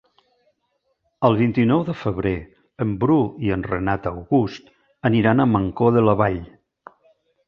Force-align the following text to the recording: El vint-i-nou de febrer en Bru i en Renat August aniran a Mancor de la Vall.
El 1.27 1.35
vint-i-nou 1.41 1.83
de 1.89 1.93
febrer 1.99 2.31
en 2.85 2.95
Bru 3.03 3.17
i 3.49 3.53
en 3.57 3.65
Renat 3.73 4.07
August 4.13 4.71
aniran 5.11 5.45
a 5.45 5.47
Mancor 5.51 5.93
de 5.99 6.03
la 6.07 6.17
Vall. 6.23 6.41